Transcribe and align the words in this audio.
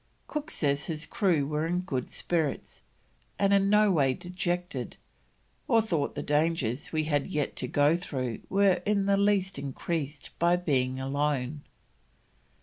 Cook 0.25 0.49
says 0.49 0.85
his 0.87 1.05
crew 1.05 1.45
were 1.45 1.67
in 1.67 1.81
good 1.81 2.09
spirits, 2.09 2.81
and 3.37 3.53
in 3.53 3.69
no 3.69 3.91
way 3.91 4.15
dejected, 4.15 4.97
"or 5.67 5.79
thought 5.79 6.15
the 6.15 6.23
dangers 6.23 6.91
we 6.91 7.03
had 7.03 7.27
yet 7.27 7.55
to 7.57 7.67
go 7.67 7.95
through 7.95 8.39
were 8.49 8.81
in 8.83 9.05
the 9.05 9.15
least 9.15 9.59
increased 9.59 10.31
by 10.39 10.55
being 10.55 10.99
alone." 10.99 11.61